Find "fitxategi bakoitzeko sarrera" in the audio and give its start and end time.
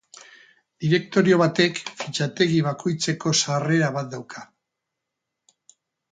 1.99-3.91